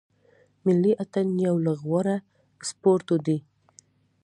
[0.65, 2.17] ملي اټن یو له غوره
[2.69, 3.37] سپورټو دی.